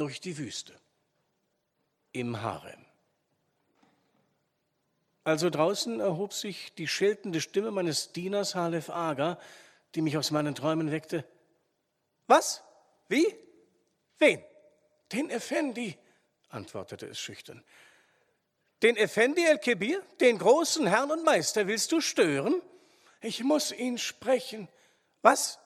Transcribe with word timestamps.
durch 0.00 0.20
die 0.20 0.38
Wüste. 0.38 0.74
Im 2.12 2.40
Harem. 2.40 2.86
Also 5.24 5.50
draußen 5.50 6.00
erhob 6.00 6.32
sich 6.32 6.72
die 6.74 6.88
scheltende 6.88 7.40
Stimme 7.42 7.70
meines 7.70 8.12
Dieners 8.12 8.54
Halef 8.54 8.88
Aga, 8.88 9.38
die 9.94 10.00
mich 10.00 10.16
aus 10.16 10.30
meinen 10.30 10.54
Träumen 10.54 10.90
weckte. 10.90 11.24
Was? 12.26 12.62
Wie? 13.08 13.26
Wen? 14.18 14.42
Den 15.12 15.28
Effendi, 15.28 15.98
antwortete 16.48 17.06
es 17.06 17.20
schüchtern. 17.20 17.62
Den 18.82 18.96
Effendi 18.96 19.44
el-Kebir, 19.44 20.02
den 20.20 20.38
großen 20.38 20.86
Herrn 20.86 21.10
und 21.10 21.24
Meister, 21.24 21.66
willst 21.66 21.92
du 21.92 22.00
stören? 22.00 22.62
Ich 23.20 23.44
muss 23.44 23.70
ihn 23.70 23.98
sprechen. 23.98 24.68
Was? 25.20 25.58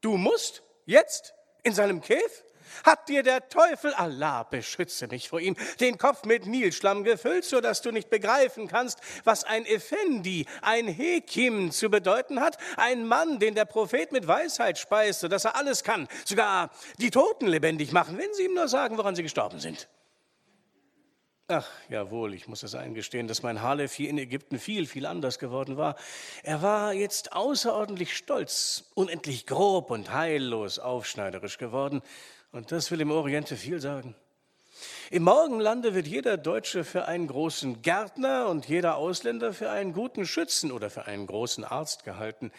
Du 0.00 0.16
musst? 0.16 0.64
Jetzt? 0.86 1.34
In 1.62 1.72
seinem 1.72 2.00
Käf? 2.00 2.42
Hat 2.84 3.08
dir 3.08 3.22
der 3.22 3.48
Teufel, 3.48 3.94
Allah 3.94 4.44
beschütze 4.44 5.06
mich 5.08 5.28
vor 5.28 5.40
ihm, 5.40 5.56
den 5.80 5.98
Kopf 5.98 6.24
mit 6.24 6.46
Nilschlamm 6.46 7.04
gefüllt, 7.04 7.44
so 7.44 7.60
dass 7.60 7.82
du 7.82 7.90
nicht 7.90 8.10
begreifen 8.10 8.68
kannst, 8.68 9.00
was 9.24 9.44
ein 9.44 9.66
Effendi, 9.66 10.46
ein 10.62 10.88
Hekim 10.88 11.70
zu 11.70 11.90
bedeuten 11.90 12.40
hat? 12.40 12.58
Ein 12.76 13.06
Mann, 13.06 13.38
den 13.38 13.54
der 13.54 13.64
Prophet 13.64 14.12
mit 14.12 14.26
Weisheit 14.26 14.78
speist, 14.78 15.20
so 15.20 15.28
dass 15.28 15.44
er 15.44 15.56
alles 15.56 15.84
kann, 15.84 16.08
sogar 16.24 16.70
die 16.98 17.10
Toten 17.10 17.46
lebendig 17.46 17.92
machen, 17.92 18.18
wenn 18.18 18.32
sie 18.34 18.44
ihm 18.44 18.54
nur 18.54 18.68
sagen, 18.68 18.98
woran 18.98 19.14
sie 19.14 19.22
gestorben 19.22 19.60
sind. 19.60 19.88
Ach, 21.48 21.68
jawohl, 21.88 22.34
ich 22.34 22.48
muss 22.48 22.64
es 22.64 22.74
eingestehen, 22.74 23.28
dass 23.28 23.44
mein 23.44 23.62
Halef 23.62 23.92
hier 23.92 24.10
in 24.10 24.18
Ägypten 24.18 24.58
viel, 24.58 24.84
viel 24.84 25.06
anders 25.06 25.38
geworden 25.38 25.76
war. 25.76 25.94
Er 26.42 26.60
war 26.60 26.92
jetzt 26.92 27.34
außerordentlich 27.34 28.16
stolz, 28.16 28.90
unendlich 28.94 29.46
grob 29.46 29.92
und 29.92 30.12
heillos 30.12 30.80
aufschneiderisch 30.80 31.58
geworden. 31.58 32.02
Und 32.56 32.72
das 32.72 32.90
will 32.90 33.02
im 33.02 33.10
Oriente 33.10 33.54
viel 33.54 33.80
sagen. 33.80 34.14
Im 35.10 35.24
Morgenlande 35.24 35.94
wird 35.94 36.06
jeder 36.06 36.38
Deutsche 36.38 36.84
für 36.84 37.06
einen 37.06 37.26
großen 37.26 37.82
Gärtner 37.82 38.48
und 38.48 38.66
jeder 38.66 38.96
Ausländer 38.96 39.52
für 39.52 39.70
einen 39.70 39.92
guten 39.92 40.24
Schützen 40.24 40.72
oder 40.72 40.88
für 40.88 41.04
einen 41.04 41.26
großen 41.26 41.64
Arzt 41.64 42.04
gehalten. 42.04 42.50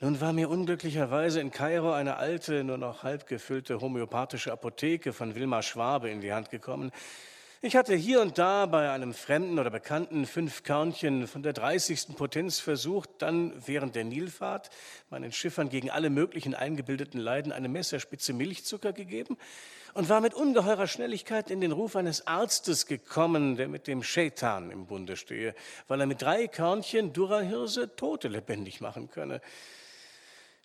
Nun 0.00 0.20
war 0.20 0.32
mir 0.32 0.48
unglücklicherweise 0.48 1.40
in 1.40 1.50
Kairo 1.50 1.92
eine 1.92 2.16
alte, 2.18 2.62
nur 2.62 2.78
noch 2.78 3.02
halb 3.02 3.26
gefüllte 3.26 3.80
homöopathische 3.80 4.52
Apotheke 4.52 5.12
von 5.12 5.34
Wilmar 5.34 5.64
Schwabe 5.64 6.10
in 6.10 6.20
die 6.20 6.32
Hand 6.32 6.50
gekommen. 6.50 6.92
Ich 7.62 7.76
hatte 7.76 7.94
hier 7.94 8.22
und 8.22 8.38
da 8.38 8.64
bei 8.64 8.90
einem 8.90 9.12
Fremden 9.12 9.58
oder 9.58 9.68
Bekannten 9.68 10.24
fünf 10.24 10.62
Körnchen 10.62 11.26
von 11.26 11.42
der 11.42 11.52
30. 11.52 12.16
Potenz 12.16 12.58
versucht, 12.58 13.10
dann 13.18 13.52
während 13.66 13.94
der 13.94 14.04
Nilfahrt 14.04 14.70
meinen 15.10 15.30
Schiffern 15.30 15.68
gegen 15.68 15.90
alle 15.90 16.08
möglichen 16.08 16.54
eingebildeten 16.54 17.20
Leiden 17.20 17.52
eine 17.52 17.68
Messerspitze 17.68 18.32
Milchzucker 18.32 18.94
gegeben 18.94 19.36
und 19.92 20.08
war 20.08 20.22
mit 20.22 20.32
ungeheurer 20.32 20.86
Schnelligkeit 20.86 21.50
in 21.50 21.60
den 21.60 21.72
Ruf 21.72 21.96
eines 21.96 22.26
Arztes 22.26 22.86
gekommen, 22.86 23.56
der 23.56 23.68
mit 23.68 23.88
dem 23.88 24.02
Shaitan 24.02 24.70
im 24.70 24.86
Bunde 24.86 25.18
stehe, 25.18 25.54
weil 25.86 26.00
er 26.00 26.06
mit 26.06 26.22
drei 26.22 26.48
Körnchen 26.48 27.12
Durahirse 27.12 27.94
Tote 27.94 28.28
lebendig 28.28 28.80
machen 28.80 29.10
könne. 29.10 29.42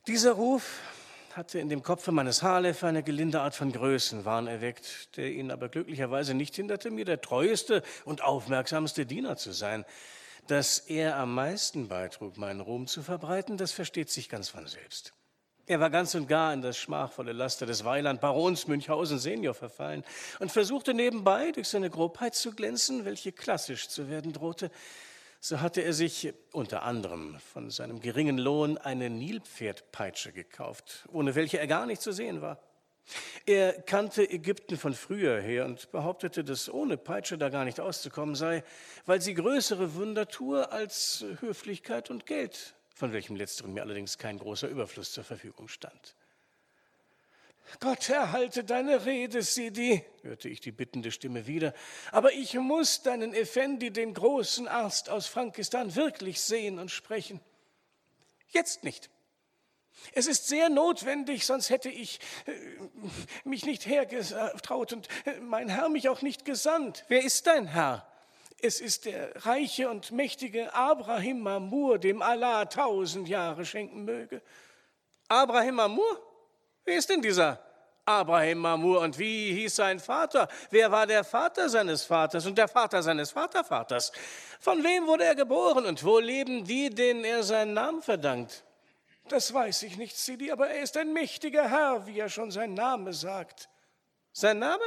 Dieser 0.08 0.32
Ruf 0.32 0.80
hatte 1.36 1.60
in 1.60 1.68
dem 1.68 1.84
Kopfe 1.84 2.14
meines 2.14 2.44
Halef 2.44 2.84
eine 2.86 3.04
gelinde 3.04 3.42
Art 3.42 3.56
von 3.56 3.72
Größenwahn 3.72 4.48
erweckt, 4.48 5.18
der 5.18 5.32
ihn 5.32 5.52
aber 5.52 5.68
glücklicherweise 5.68 6.34
nicht 6.34 6.56
hinderte, 6.56 6.92
mir 6.92 7.04
der 7.04 7.20
treueste 7.20 7.84
und 8.06 8.24
aufmerksamste 8.24 9.06
Diener 9.06 9.36
zu 9.36 9.52
sein. 9.52 9.84
Dass 10.48 10.80
er 10.80 11.18
am 11.18 11.36
meisten 11.36 11.90
beitrug, 11.90 12.38
meinen 12.38 12.62
Ruhm 12.62 12.88
zu 12.88 13.04
verbreiten, 13.04 13.58
das 13.58 13.74
versteht 13.74 14.10
sich 14.10 14.30
ganz 14.30 14.48
von 14.48 14.66
selbst. 14.68 15.12
Er 15.66 15.80
war 15.80 15.90
ganz 15.90 16.16
und 16.16 16.28
gar 16.28 16.54
in 16.54 16.62
das 16.62 16.78
schmachvolle 16.78 17.34
Laster 17.34 17.66
des 17.66 17.84
Weiland 17.84 18.22
Barons 18.22 18.68
Münchhausen 18.68 19.20
Senior 19.20 19.56
verfallen 19.56 20.06
und 20.40 20.52
versuchte 20.52 20.94
nebenbei 20.94 21.52
durch 21.52 21.68
seine 21.68 21.90
Grobheit 21.90 22.36
zu 22.36 22.54
glänzen, 22.54 23.04
welche 23.04 23.32
klassisch 23.32 23.90
zu 23.90 24.08
werden 24.08 24.32
drohte 24.32 24.72
so 25.48 25.62
hatte 25.62 25.82
er 25.82 25.94
sich 25.94 26.34
unter 26.54 26.82
anderem 26.82 27.38
von 27.54 27.70
seinem 27.70 28.00
geringen 28.00 28.40
Lohn 28.40 28.80
eine 28.80 29.12
Nilpferdpeitsche 29.12 30.32
gekauft, 30.32 31.08
ohne 31.12 31.36
welche 31.36 31.60
er 31.60 31.68
gar 31.68 31.86
nicht 31.86 32.02
zu 32.02 32.12
sehen 32.12 32.42
war. 32.42 32.58
Er 33.46 33.80
kannte 33.84 34.28
Ägypten 34.28 34.76
von 34.76 34.96
früher 34.96 35.40
her 35.40 35.66
und 35.66 35.92
behauptete, 35.92 36.44
dass 36.44 36.68
ohne 36.68 36.98
Peitsche 36.98 37.38
da 37.38 37.50
gar 37.50 37.64
nicht 37.64 37.80
auszukommen 37.80 38.34
sei, 38.34 38.64
weil 39.06 39.22
sie 39.22 39.36
größere 39.36 39.94
Wunder 39.94 40.28
tue 40.28 40.72
als 40.72 41.24
Höflichkeit 41.42 42.10
und 42.10 42.26
Geld, 42.26 42.74
von 42.96 43.14
welchem 43.14 43.36
letzteren 43.36 43.72
mir 43.72 43.84
allerdings 43.84 44.18
kein 44.18 44.40
großer 44.40 44.68
Überfluss 44.68 45.12
zur 45.12 45.24
Verfügung 45.24 45.68
stand. 45.68 46.16
Gott 47.80 48.10
erhalte 48.10 48.64
deine 48.64 49.06
Rede, 49.06 49.42
Sidi, 49.42 50.04
hörte 50.22 50.50
ich 50.50 50.62
die 50.62 50.72
bittende 50.72 51.12
Stimme 51.12 51.48
wieder. 51.48 51.74
Aber 52.12 52.34
ich 52.34 52.54
muss 52.56 53.02
deinen 53.02 53.34
Effendi, 53.34 53.92
den 53.92 54.14
großen 54.14 54.68
Arzt 54.68 55.10
aus 55.10 55.28
Frankistan, 55.28 55.96
wirklich 55.96 56.42
sehen 56.42 56.80
und 56.80 56.92
sprechen. 56.92 57.40
Jetzt 58.50 58.84
nicht. 58.84 59.10
Es 60.14 60.28
ist 60.28 60.48
sehr 60.48 60.70
notwendig, 60.70 61.46
sonst 61.46 61.70
hätte 61.70 61.90
ich 61.90 62.20
äh, 62.46 62.52
mich 63.44 63.66
nicht 63.66 63.86
hergetraut 63.86 64.94
und 64.94 65.08
äh, 65.26 65.40
mein 65.40 65.70
Herr 65.70 65.90
mich 65.90 66.10
auch 66.10 66.22
nicht 66.22 66.46
gesandt. 66.46 67.06
Wer 67.08 67.24
ist 67.24 67.48
dein 67.48 67.66
Herr? 67.66 68.08
Es 68.62 68.80
ist 68.80 69.06
der 69.06 69.46
reiche 69.46 69.90
und 69.90 70.12
mächtige 70.12 70.74
Abraham 70.74 71.40
Mamur, 71.42 72.00
dem 72.00 72.22
Allah 72.22 72.66
tausend 72.66 73.28
Jahre 73.28 73.66
schenken 73.66 74.06
möge. 74.06 74.42
Abraham 75.28 75.76
Mamur? 75.76 76.35
Wer 76.86 76.98
ist 76.98 77.10
denn 77.10 77.22
dieser 77.22 77.60
Abraham 78.06 78.60
Mamur 78.60 79.02
und 79.02 79.18
wie 79.18 79.52
hieß 79.54 79.76
sein 79.76 80.00
Vater? 80.00 80.48
Wer 80.70 80.92
war 80.92 81.08
der 81.08 81.24
Vater 81.24 81.68
seines 81.68 82.04
Vaters 82.04 82.46
und 82.46 82.56
der 82.58 82.68
Vater 82.68 83.02
seines 83.02 83.32
Vatervaters? 83.32 84.12
Von 84.60 84.84
wem 84.84 85.08
wurde 85.08 85.26
er 85.26 85.34
geboren 85.34 85.86
und 85.86 86.04
wo 86.04 86.20
leben 86.20 86.64
die, 86.64 86.92
denen 86.92 87.24
er 87.24 87.42
seinen 87.42 87.74
Namen 87.74 88.04
verdankt? 88.04 88.64
Das 89.28 89.52
weiß 89.52 89.82
ich 89.84 89.98
nicht, 89.98 90.16
Sidi, 90.16 90.52
aber 90.52 90.70
er 90.70 90.84
ist 90.84 90.98
ein 90.98 91.12
mächtiger 91.12 91.68
Herr, 91.68 92.06
wie 92.06 92.20
er 92.20 92.30
schon 92.30 92.52
sein 92.52 92.76
Name 92.76 93.12
sagt. 93.12 93.70
Sein 94.32 94.60
Name? 94.60 94.84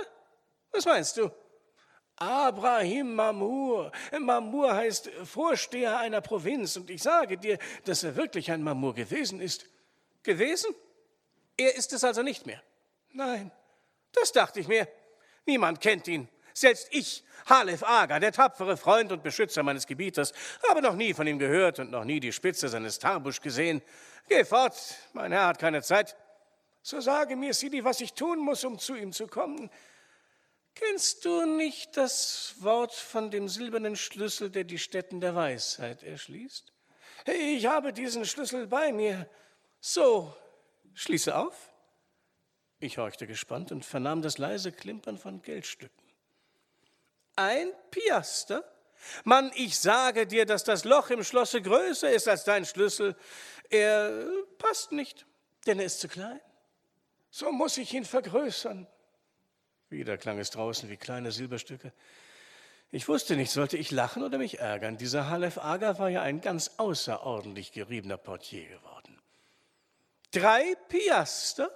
Was 0.70 0.84
meinst 0.84 1.16
du? 1.16 1.28
Abraham 2.14 3.14
Mamur. 3.14 3.90
Mamur 4.16 4.74
heißt 4.74 5.10
Vorsteher 5.24 5.98
einer 5.98 6.20
Provinz 6.20 6.76
und 6.76 6.90
ich 6.90 7.02
sage 7.02 7.36
dir, 7.36 7.58
dass 7.84 8.04
er 8.04 8.14
wirklich 8.14 8.52
ein 8.52 8.62
Mamur 8.62 8.94
gewesen 8.94 9.40
ist. 9.40 9.66
Gewesen? 10.22 10.72
Er 11.58 11.74
ist 11.74 11.92
es 11.92 12.04
also 12.04 12.22
nicht 12.22 12.46
mehr. 12.46 12.62
Nein, 13.12 13.50
das 14.12 14.32
dachte 14.32 14.60
ich 14.60 14.68
mir. 14.68 14.88
Niemand 15.44 15.80
kennt 15.80 16.08
ihn. 16.08 16.28
Selbst 16.54 16.88
ich, 16.90 17.24
Halef 17.46 17.82
Aga, 17.82 18.18
der 18.20 18.32
tapfere 18.32 18.76
Freund 18.76 19.12
und 19.12 19.22
Beschützer 19.22 19.62
meines 19.62 19.86
Gebieters, 19.86 20.32
habe 20.68 20.82
noch 20.82 20.94
nie 20.94 21.14
von 21.14 21.26
ihm 21.26 21.38
gehört 21.38 21.78
und 21.78 21.90
noch 21.90 22.04
nie 22.04 22.20
die 22.20 22.32
Spitze 22.32 22.68
seines 22.68 22.98
Tarbusch 22.98 23.40
gesehen. 23.40 23.82
Geh 24.28 24.44
fort, 24.44 24.74
mein 25.12 25.32
Herr 25.32 25.46
hat 25.46 25.58
keine 25.58 25.82
Zeit. 25.82 26.16
So 26.82 27.00
sage 27.00 27.36
mir, 27.36 27.54
Sidi, 27.54 27.84
was 27.84 28.00
ich 28.00 28.14
tun 28.14 28.38
muss, 28.38 28.64
um 28.64 28.78
zu 28.78 28.94
ihm 28.94 29.12
zu 29.12 29.26
kommen. 29.26 29.70
Kennst 30.74 31.24
du 31.24 31.44
nicht 31.44 31.96
das 31.96 32.54
Wort 32.60 32.94
von 32.94 33.30
dem 33.30 33.48
silbernen 33.48 33.96
Schlüssel, 33.96 34.48
der 34.48 34.64
die 34.64 34.78
Stätten 34.78 35.20
der 35.20 35.34
Weisheit 35.34 36.02
erschließt? 36.02 36.72
Ich 37.26 37.66
habe 37.66 37.92
diesen 37.92 38.24
Schlüssel 38.24 38.66
bei 38.68 38.92
mir. 38.92 39.28
So, 39.80 40.34
Schließe 40.98 41.36
auf. 41.36 41.54
Ich 42.80 42.98
horchte 42.98 43.28
gespannt 43.28 43.70
und 43.70 43.84
vernahm 43.84 44.20
das 44.20 44.36
leise 44.36 44.72
Klimpern 44.72 45.16
von 45.16 45.42
Geldstücken. 45.42 46.02
Ein 47.36 47.70
Piaster? 47.92 48.64
Mann, 49.22 49.52
ich 49.54 49.78
sage 49.78 50.26
dir, 50.26 50.44
dass 50.44 50.64
das 50.64 50.82
Loch 50.82 51.10
im 51.10 51.22
Schlosse 51.22 51.62
größer 51.62 52.10
ist 52.10 52.26
als 52.26 52.42
dein 52.42 52.66
Schlüssel. 52.66 53.14
Er 53.70 54.28
passt 54.58 54.90
nicht, 54.90 55.24
denn 55.66 55.78
er 55.78 55.86
ist 55.86 56.00
zu 56.00 56.08
klein. 56.08 56.40
So 57.30 57.52
muss 57.52 57.78
ich 57.78 57.94
ihn 57.94 58.04
vergrößern. 58.04 58.88
Wieder 59.90 60.18
klang 60.18 60.40
es 60.40 60.50
draußen 60.50 60.90
wie 60.90 60.96
kleine 60.96 61.30
Silberstücke. 61.30 61.92
Ich 62.90 63.06
wusste 63.06 63.36
nicht, 63.36 63.52
sollte 63.52 63.76
ich 63.76 63.92
lachen 63.92 64.24
oder 64.24 64.38
mich 64.38 64.58
ärgern. 64.58 64.96
Dieser 64.96 65.30
Halef 65.30 65.58
Aga 65.58 66.00
war 66.00 66.08
ja 66.08 66.22
ein 66.22 66.40
ganz 66.40 66.72
außerordentlich 66.78 67.70
geriebener 67.70 68.16
Portier 68.16 68.66
geworden. 68.66 69.17
Drei 70.30 70.74
Piaster? 70.88 71.70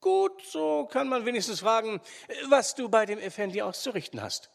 Gut, 0.00 0.42
so 0.46 0.86
kann 0.86 1.08
man 1.08 1.26
wenigstens 1.26 1.60
fragen, 1.60 2.00
was 2.48 2.74
du 2.74 2.88
bei 2.88 3.06
dem 3.06 3.18
Effendi 3.18 3.62
auszurichten 3.62 4.22
hast. 4.22 4.50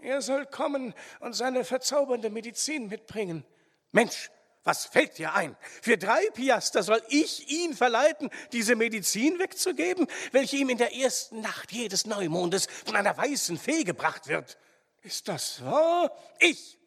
Er 0.00 0.22
soll 0.22 0.46
kommen 0.46 0.94
und 1.20 1.32
seine 1.34 1.64
verzaubernde 1.64 2.30
Medizin 2.30 2.86
mitbringen. 2.86 3.44
Mensch, 3.90 4.30
was 4.62 4.84
fällt 4.84 5.18
dir 5.18 5.34
ein? 5.34 5.56
Für 5.82 5.98
drei 5.98 6.28
Piaster 6.30 6.82
soll 6.82 7.02
ich 7.08 7.48
ihn 7.50 7.74
verleiten, 7.74 8.30
diese 8.52 8.76
Medizin 8.76 9.38
wegzugeben, 9.38 10.06
welche 10.30 10.58
ihm 10.58 10.68
in 10.68 10.78
der 10.78 10.94
ersten 10.94 11.40
Nacht 11.40 11.72
jedes 11.72 12.06
Neumondes 12.06 12.68
von 12.84 12.94
einer 12.94 13.16
weißen 13.16 13.58
Fee 13.58 13.82
gebracht 13.82 14.28
wird. 14.28 14.58
Ist 15.02 15.26
das 15.26 15.64
wahr? 15.64 16.12
Ich, 16.38 16.77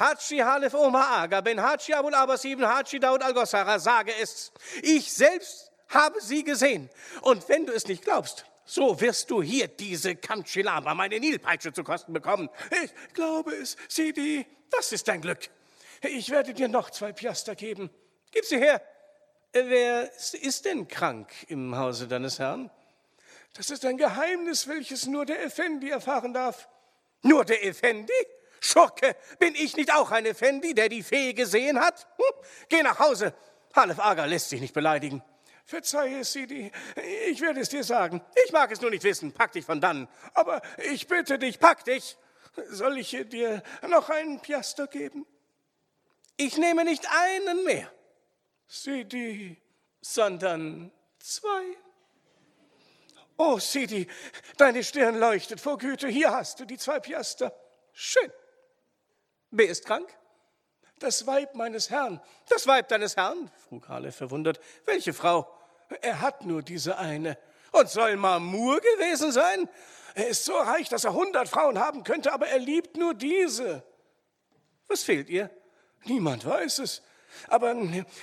Hatschi 0.00 0.38
Halef 0.38 0.74
Omar 0.74 1.18
Aga, 1.18 1.40
Ben 1.42 1.60
Hatschi 1.60 1.94
Abul 1.94 2.14
Abbas 2.14 2.44
ibn 2.44 2.66
Hatschi 2.66 2.98
Daud 2.98 3.22
al-Gossara, 3.22 3.78
sage 3.78 4.12
es. 4.20 4.50
Ich 4.82 5.12
selbst 5.12 5.70
habe 5.90 6.20
sie 6.20 6.42
gesehen. 6.42 6.90
Und 7.20 7.48
wenn 7.48 7.66
du 7.66 7.72
es 7.72 7.86
nicht 7.86 8.02
glaubst, 8.02 8.46
So 8.70 9.00
wirst 9.00 9.32
du 9.32 9.42
hier 9.42 9.66
diese 9.66 10.14
Kamtschilama, 10.14 10.94
meine 10.94 11.18
Nilpeitsche 11.18 11.72
zu 11.72 11.82
kosten 11.82 12.12
bekommen. 12.12 12.48
Ich 12.84 13.14
glaube 13.14 13.52
es, 13.52 13.76
Sidi. 13.88 14.46
Das 14.70 14.92
ist 14.92 15.08
dein 15.08 15.20
Glück. 15.20 15.50
Ich 16.02 16.30
werde 16.30 16.54
dir 16.54 16.68
noch 16.68 16.90
zwei 16.90 17.12
Piaster 17.12 17.56
geben. 17.56 17.90
Gib 18.30 18.44
sie 18.44 18.58
her. 18.58 18.80
Wer 19.52 20.12
ist 20.12 20.64
denn 20.64 20.86
krank 20.86 21.32
im 21.48 21.76
Hause 21.76 22.06
deines 22.06 22.38
Herrn? 22.38 22.70
Das 23.54 23.70
ist 23.70 23.84
ein 23.84 23.96
Geheimnis, 23.96 24.68
welches 24.68 25.06
nur 25.06 25.26
der 25.26 25.42
Effendi 25.42 25.90
erfahren 25.90 26.32
darf. 26.32 26.68
Nur 27.22 27.44
der 27.44 27.66
Effendi? 27.66 28.12
Schurke, 28.60 29.16
bin 29.38 29.54
ich 29.54 29.76
nicht 29.76 29.92
auch 29.92 30.10
ein 30.10 30.26
Effendi, 30.26 30.74
der 30.74 30.88
die 30.88 31.02
Fee 31.02 31.32
gesehen 31.32 31.80
hat? 31.80 32.06
Hm? 32.16 32.44
Geh 32.68 32.82
nach 32.82 32.98
Hause. 32.98 33.34
Halef 33.74 33.98
Aga 33.98 34.26
lässt 34.26 34.50
sich 34.50 34.60
nicht 34.60 34.74
beleidigen. 34.74 35.22
Verzeihe, 35.64 36.24
Sidi, 36.24 36.70
ich 37.28 37.40
werde 37.40 37.60
es 37.60 37.68
dir 37.68 37.84
sagen. 37.84 38.20
Ich 38.44 38.52
mag 38.52 38.70
es 38.72 38.80
nur 38.80 38.90
nicht 38.90 39.04
wissen. 39.04 39.32
Pack 39.32 39.52
dich 39.52 39.64
von 39.64 39.80
dann. 39.80 40.08
Aber 40.34 40.60
ich 40.78 41.06
bitte 41.06 41.38
dich, 41.38 41.60
pack 41.60 41.84
dich. 41.84 42.16
Soll 42.68 42.98
ich 42.98 43.10
dir 43.28 43.62
noch 43.88 44.10
einen 44.10 44.40
Piaster 44.40 44.88
geben? 44.88 45.26
Ich 46.36 46.58
nehme 46.58 46.84
nicht 46.84 47.06
einen 47.10 47.64
mehr. 47.64 47.90
Sidi, 48.66 49.56
sondern 50.00 50.90
zwei. 51.18 51.76
Oh, 53.36 53.58
Sidi, 53.58 54.08
deine 54.56 54.82
Stirn 54.82 55.18
leuchtet 55.18 55.60
vor 55.60 55.78
Güte. 55.78 56.08
Hier 56.08 56.30
hast 56.32 56.60
du 56.60 56.64
die 56.64 56.78
zwei 56.78 56.98
Piaster. 56.98 57.54
Schön. 57.92 58.30
Wer 59.50 59.68
ist 59.68 59.84
krank? 59.84 60.08
Das 60.98 61.26
Weib 61.26 61.54
meines 61.54 61.90
Herrn. 61.90 62.20
Das 62.48 62.66
Weib 62.66 62.88
deines 62.88 63.16
Herrn? 63.16 63.50
frug 63.68 63.88
Hale 63.88 64.12
verwundert. 64.12 64.60
Welche 64.84 65.12
Frau? 65.12 65.50
Er 66.02 66.20
hat 66.20 66.44
nur 66.44 66.62
diese 66.62 66.98
eine. 66.98 67.38
Und 67.72 67.88
soll 67.88 68.16
Mamur 68.16 68.80
gewesen 68.80 69.32
sein? 69.32 69.68
Er 70.14 70.28
ist 70.28 70.44
so 70.44 70.56
reich, 70.56 70.88
dass 70.88 71.04
er 71.04 71.14
hundert 71.14 71.48
Frauen 71.48 71.78
haben 71.78 72.04
könnte, 72.04 72.32
aber 72.32 72.48
er 72.48 72.58
liebt 72.58 72.96
nur 72.96 73.14
diese. 73.14 73.82
Was 74.88 75.02
fehlt 75.02 75.30
ihr? 75.30 75.50
Niemand 76.04 76.44
weiß 76.44 76.80
es. 76.80 77.02
Aber 77.48 77.74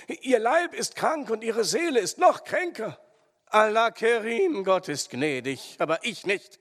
ihr 0.07 0.39
Leib 0.39 0.73
ist 0.73 0.95
krank 0.95 1.29
und 1.29 1.43
ihre 1.43 1.63
Seele 1.63 1.99
ist 1.99 2.17
noch 2.17 2.43
kränker. 2.43 2.99
Allah 3.45 3.91
Kerim, 3.91 4.63
Gott 4.65 4.89
ist 4.89 5.09
gnädig, 5.09 5.77
aber 5.79 6.03
ich 6.03 6.25
nicht. 6.25 6.59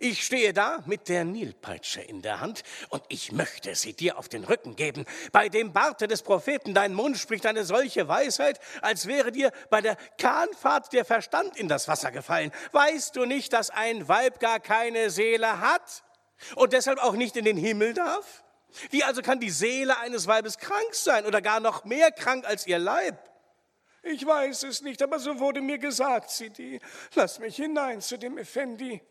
Ich 0.00 0.24
stehe 0.24 0.52
da 0.52 0.82
mit 0.86 1.08
der 1.08 1.24
Nilpeitsche 1.24 2.00
in 2.00 2.22
der 2.22 2.40
Hand 2.40 2.62
und 2.90 3.02
ich 3.08 3.32
möchte 3.32 3.74
sie 3.74 3.94
dir 3.94 4.18
auf 4.18 4.28
den 4.28 4.44
Rücken 4.44 4.76
geben. 4.76 5.04
Bei 5.32 5.48
dem 5.48 5.72
Barte 5.72 6.08
des 6.08 6.22
Propheten, 6.22 6.74
dein 6.74 6.94
Mund 6.94 7.18
spricht 7.18 7.46
eine 7.46 7.64
solche 7.64 8.08
Weisheit, 8.08 8.60
als 8.82 9.06
wäre 9.06 9.32
dir 9.32 9.52
bei 9.70 9.80
der 9.80 9.96
Kahnfahrt 10.18 10.92
der 10.92 11.04
Verstand 11.04 11.56
in 11.56 11.68
das 11.68 11.88
Wasser 11.88 12.10
gefallen. 12.10 12.52
Weißt 12.72 13.16
du 13.16 13.24
nicht, 13.24 13.52
dass 13.52 13.70
ein 13.70 14.08
Weib 14.08 14.40
gar 14.40 14.60
keine 14.60 15.10
Seele 15.10 15.60
hat 15.60 16.04
und 16.54 16.72
deshalb 16.72 16.98
auch 17.02 17.14
nicht 17.14 17.36
in 17.36 17.44
den 17.44 17.56
Himmel 17.56 17.94
darf? 17.94 18.44
Wie 18.90 19.02
also 19.04 19.22
kann 19.22 19.40
die 19.40 19.50
Seele 19.50 19.98
eines 19.98 20.26
Weibes 20.26 20.58
krank 20.58 20.94
sein 20.94 21.26
oder 21.26 21.40
gar 21.40 21.60
noch 21.60 21.84
mehr 21.84 22.12
krank 22.12 22.44
als 22.46 22.66
ihr 22.66 22.78
Leib? 22.78 23.18
Ich 24.02 24.24
weiß 24.24 24.62
es 24.64 24.82
nicht, 24.82 25.02
aber 25.02 25.18
so 25.18 25.38
wurde 25.38 25.60
mir 25.60 25.78
gesagt, 25.78 26.30
Sidi. 26.30 26.80
Lass 27.14 27.38
mich 27.38 27.56
hinein 27.56 28.00
zu 28.00 28.16
dem 28.16 28.38
Effendi. 28.38 29.02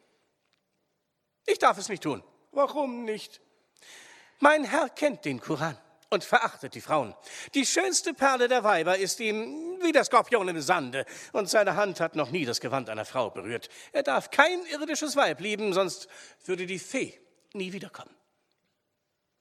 Ich 1.47 1.57
darf 1.57 1.79
es 1.79 1.89
nicht 1.89 2.03
tun. 2.03 2.23
Warum 2.51 3.05
nicht? 3.05 3.41
Mein 4.39 4.63
Herr 4.63 4.89
kennt 4.89 5.25
den 5.25 5.39
Koran 5.39 5.77
und 6.09 6.23
verachtet 6.23 6.75
die 6.75 6.81
Frauen. 6.81 7.15
Die 7.55 7.65
schönste 7.65 8.13
Perle 8.13 8.47
der 8.47 8.63
Weiber 8.63 8.97
ist 8.97 9.19
ihm 9.19 9.79
wie 9.81 9.91
der 9.91 10.03
Skorpion 10.03 10.47
im 10.47 10.61
Sande, 10.61 11.05
und 11.33 11.49
seine 11.49 11.75
Hand 11.75 11.99
hat 11.99 12.15
noch 12.15 12.31
nie 12.31 12.45
das 12.45 12.59
Gewand 12.61 12.89
einer 12.89 13.05
Frau 13.05 13.29
berührt. 13.29 13.69
Er 13.91 14.03
darf 14.03 14.29
kein 14.29 14.65
irdisches 14.67 15.15
Weib 15.15 15.39
lieben, 15.39 15.73
sonst 15.73 16.07
würde 16.45 16.65
die 16.65 16.79
Fee 16.79 17.19
nie 17.53 17.73
wiederkommen. 17.73 18.13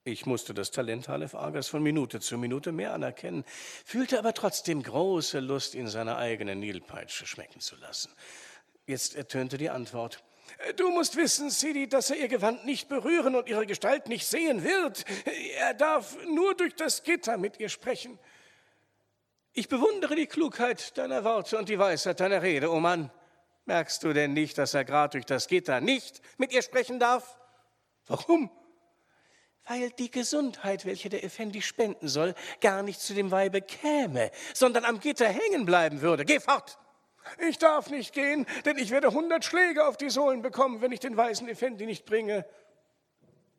Ich 0.05 0.25
musste 0.25 0.55
das 0.55 0.71
Talent 0.71 1.09
Halef 1.09 1.35
Argas 1.35 1.67
von 1.67 1.83
Minute 1.83 2.21
zu 2.21 2.39
Minute 2.39 2.71
mehr 2.71 2.93
anerkennen, 2.93 3.45
fühlte 3.85 4.19
aber 4.19 4.35
trotzdem 4.35 4.83
große 4.83 5.41
Lust, 5.41 5.75
ihn 5.75 5.89
seine 5.89 6.17
eigene 6.17 6.55
Nilpeitsche 6.55 7.27
schmecken 7.27 7.61
zu 7.61 7.75
lassen. 7.77 8.13
Jetzt 8.87 9.17
ertönte 9.17 9.59
die 9.59 9.71
Antwort. 9.71 10.23
Du 10.77 10.91
musst 10.91 11.17
wissen, 11.17 11.51
Sidi, 11.51 11.89
dass 11.89 12.11
er 12.11 12.17
ihr 12.17 12.29
Gewand 12.29 12.65
nicht 12.65 12.89
berühren 12.89 13.35
und 13.35 13.49
ihre 13.49 13.67
Gestalt 13.67 14.09
nicht 14.09 14.27
sehen 14.27 14.65
wird. 14.65 15.05
Er 15.59 15.75
darf 15.75 16.17
nur 16.27 16.55
durch 16.55 16.75
das 16.75 17.03
Gitter 17.03 17.37
mit 17.37 17.61
ihr 17.61 17.69
sprechen. 17.69 18.19
Ich 19.53 19.69
bewundere 19.69 20.15
die 20.17 20.27
Klugheit 20.27 20.97
deiner 20.99 21.25
Worte 21.25 21.59
und 21.59 21.69
die 21.69 21.79
Weisheit 21.79 22.21
deiner 22.21 22.43
Rede, 22.43 22.71
o 22.71 22.77
oh 22.77 22.81
Mann. 22.81 23.11
Merkst 23.65 24.03
du 24.05 24.13
denn 24.13 24.33
nicht, 24.33 24.59
dass 24.59 24.75
er 24.75 24.85
gerade 24.85 25.13
durch 25.13 25.27
das 25.27 25.49
Gitter 25.49 25.81
nicht 25.81 26.21
mit 26.39 26.53
ihr 26.53 26.63
sprechen 26.63 27.01
darf? 27.01 27.39
Warum? 28.07 28.51
weil 29.67 29.91
die 29.91 30.11
Gesundheit, 30.11 30.87
welche 30.87 31.09
der 31.09 31.25
Effendi 31.25 31.61
spenden 31.61 32.09
soll, 32.09 32.35
gar 32.61 32.83
nicht 32.83 33.01
zu 33.01 33.15
dem 33.15 33.31
Weibe 33.31 33.63
käme, 33.63 34.31
sondern 34.55 34.85
am 34.85 35.01
Gitter 35.01 35.29
hängen 35.29 35.67
bleiben 35.67 36.01
würde. 36.01 36.25
Geh 36.25 36.41
fort! 36.41 36.79
Ich 37.49 37.59
darf 37.59 37.91
nicht 37.91 38.13
gehen, 38.13 38.47
denn 38.65 38.79
ich 38.79 38.91
werde 38.91 39.13
hundert 39.13 39.45
Schläge 39.45 39.87
auf 39.87 39.97
die 39.97 40.11
Sohlen 40.11 40.43
bekommen, 40.43 40.81
wenn 40.81 40.93
ich 40.93 41.01
den 41.01 41.17
weisen 41.17 41.49
Effendi 41.49 41.87
nicht 41.87 42.05
bringe. 42.05 42.45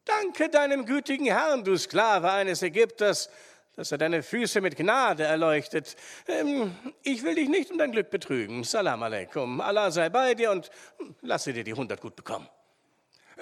Danke 0.05 0.49
deinem 0.49 0.85
gütigen 0.85 1.25
Herrn, 1.25 1.63
du 1.63 1.77
Sklave 1.77 2.31
eines 2.31 2.61
Ägypters, 2.61 3.29
dass 3.75 3.91
er 3.91 3.97
deine 3.97 4.23
Füße 4.23 4.61
mit 4.61 4.75
Gnade 4.75 5.23
erleuchtet. 5.23 5.95
Ähm, 6.27 6.75
ich 7.03 7.23
will 7.23 7.35
dich 7.35 7.49
nicht 7.49 7.71
um 7.71 7.77
dein 7.77 7.91
Glück 7.91 8.09
betrügen. 8.09 8.63
Salam 8.63 9.03
alaikum. 9.03 9.61
Allah 9.61 9.91
sei 9.91 10.09
bei 10.09 10.33
dir 10.33 10.51
und 10.51 10.71
lasse 11.21 11.53
dir 11.53 11.63
die 11.63 11.73
hundert 11.73 12.01
gut 12.01 12.15
bekommen. 12.15 12.47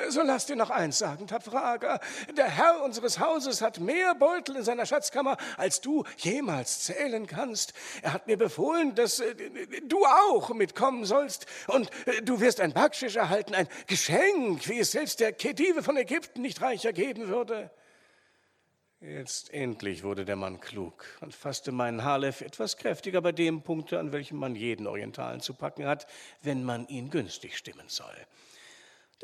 So 0.10 0.22
lass 0.24 0.46
dir 0.46 0.56
noch 0.58 0.70
eins 0.70 0.98
sagen, 0.98 1.26
tapferer 1.28 1.64
Aga. 1.64 2.00
Der 2.36 2.50
Herr 2.50 2.84
unseres 2.84 3.20
Hauses 3.20 3.62
hat 3.62 3.80
mehr 3.80 4.14
Beutel 4.16 4.58
in 4.58 4.64
seiner 4.64 4.86
Schatzkammer, 4.86 5.38
als 5.58 5.80
du 5.80 6.04
jemals 6.18 6.82
zählen 6.82 7.28
kannst. 7.28 7.74
Er 8.02 8.14
hat 8.14 8.28
mir 8.28 8.38
befohlen, 8.38 8.94
dass 8.96 9.20
äh, 9.20 9.36
du 9.88 10.06
auch 10.06 10.54
mitkommen 10.54 11.06
sollst. 11.06 11.46
Und 11.68 11.90
äh, 12.08 12.22
du 12.22 12.42
wirst 12.42 12.60
ein 12.60 12.74
Backschisch 12.74 13.16
erhalten, 13.16 13.56
ein 13.56 13.70
Geschenk, 13.88 14.68
wie 14.68 14.80
es 14.80 14.92
selbst 14.92 15.22
der 15.22 15.32
Khedive 15.32 15.82
von 15.82 15.96
Ägypten 15.96 16.42
nicht 16.42 16.62
reicher 16.62 16.92
geben 16.92 17.30
würde. 17.30 17.72
Jetzt 19.00 19.54
endlich 19.54 20.04
wurde 20.04 20.26
der 20.26 20.36
Mann 20.36 20.60
klug 20.60 21.06
und 21.22 21.34
fasste 21.34 21.72
meinen 21.72 22.04
Halef 22.04 22.42
etwas 22.42 22.76
kräftiger 22.76 23.22
bei 23.22 23.32
dem 23.32 23.62
Punkte, 23.62 24.00
an 24.00 24.12
welchem 24.12 24.38
man 24.38 24.56
jeden 24.56 24.88
Orientalen 24.88 25.42
zu 25.42 25.54
packen 25.54 25.86
hat, 25.86 26.08
wenn 26.42 26.64
man 26.64 26.88
ihn 26.88 27.12
günstig 27.12 27.58
stimmen 27.58 27.88
soll. 27.88 28.16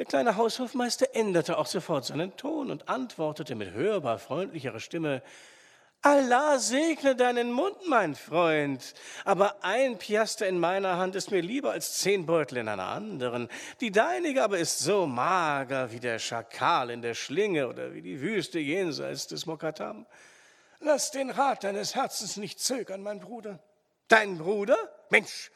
Der 0.01 0.07
kleine 0.07 0.35
Haushofmeister 0.35 1.13
änderte 1.13 1.59
auch 1.59 1.67
sofort 1.67 2.05
seinen 2.05 2.35
Ton 2.35 2.71
und 2.71 2.89
antwortete 2.89 3.53
mit 3.53 3.71
hörbar 3.73 4.17
freundlicherer 4.17 4.79
Stimme, 4.79 5.21
Allah 6.01 6.57
segne 6.57 7.15
deinen 7.15 7.51
Mund, 7.51 7.75
mein 7.87 8.15
Freund, 8.15 8.95
aber 9.25 9.63
ein 9.63 9.99
Piaster 9.99 10.47
in 10.47 10.57
meiner 10.57 10.97
Hand 10.97 11.13
ist 11.13 11.29
mir 11.29 11.41
lieber 11.41 11.69
als 11.69 11.99
zehn 11.99 12.25
Beutel 12.25 12.57
in 12.57 12.67
einer 12.67 12.87
anderen. 12.87 13.47
Die 13.79 13.91
deinige 13.91 14.41
aber 14.41 14.57
ist 14.57 14.79
so 14.79 15.05
mager 15.05 15.91
wie 15.91 15.99
der 15.99 16.17
Schakal 16.17 16.89
in 16.89 17.03
der 17.03 17.13
Schlinge 17.13 17.67
oder 17.67 17.93
wie 17.93 18.01
die 18.01 18.21
Wüste 18.21 18.57
jenseits 18.57 19.27
des 19.27 19.45
Mokatam. 19.45 20.07
Lass 20.79 21.11
den 21.11 21.29
Rat 21.29 21.63
deines 21.63 21.93
Herzens 21.93 22.37
nicht 22.37 22.59
zögern, 22.59 23.03
mein 23.03 23.19
Bruder. 23.19 23.59
Dein 24.07 24.39
Bruder? 24.39 24.77
Mensch, 25.11 25.51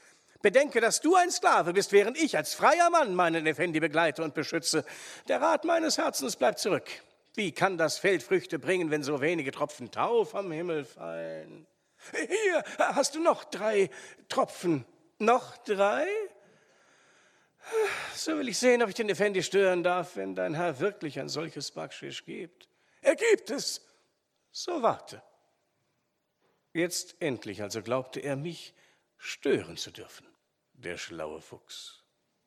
Bedenke, 0.45 0.79
dass 0.79 1.01
du 1.01 1.15
ein 1.15 1.31
Sklave 1.31 1.73
bist, 1.73 1.91
während 1.91 2.21
ich 2.21 2.37
als 2.37 2.53
freier 2.53 2.91
Mann 2.91 3.15
meinen 3.15 3.47
Effendi 3.47 3.79
begleite 3.79 4.23
und 4.23 4.35
beschütze. 4.35 4.85
Der 5.27 5.41
Rat 5.41 5.65
meines 5.65 5.97
Herzens 5.97 6.35
bleibt 6.35 6.59
zurück. 6.59 6.87
Wie 7.33 7.51
kann 7.51 7.79
das 7.79 7.97
Feld 7.97 8.21
Früchte 8.21 8.59
bringen, 8.59 8.91
wenn 8.91 9.01
so 9.01 9.21
wenige 9.21 9.51
Tropfen 9.51 9.89
Tau 9.89 10.23
vom 10.23 10.51
Himmel 10.51 10.85
fallen? 10.85 11.65
Hier 12.11 12.63
hast 12.77 13.15
du 13.15 13.21
noch 13.21 13.43
drei 13.45 13.89
Tropfen. 14.29 14.85
Noch 15.17 15.57
drei? 15.57 16.05
So 18.13 18.37
will 18.37 18.47
ich 18.47 18.59
sehen, 18.59 18.83
ob 18.83 18.89
ich 18.89 18.95
den 18.95 19.09
Effendi 19.09 19.41
stören 19.41 19.81
darf, 19.81 20.15
wenn 20.15 20.35
dein 20.35 20.53
Herr 20.53 20.79
wirklich 20.79 21.19
ein 21.19 21.27
solches 21.27 21.71
Backschisch 21.71 22.23
gibt. 22.23 22.69
Er 23.01 23.15
gibt 23.15 23.49
es. 23.49 23.81
So 24.51 24.83
warte. 24.83 25.23
Jetzt 26.71 27.15
endlich 27.19 27.63
also 27.63 27.81
glaubte 27.81 28.19
er 28.19 28.35
mich 28.35 28.75
stören 29.17 29.75
zu 29.75 29.89
dürfen 29.89 30.34
der 30.77 30.97
schlaue 30.97 31.41
Fuchs. 31.41 32.04